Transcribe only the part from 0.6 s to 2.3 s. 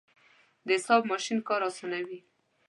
د حساب ماشین کار اسانوي.